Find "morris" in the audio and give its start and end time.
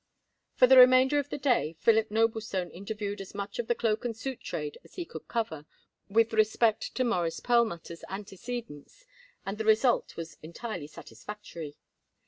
7.03-7.39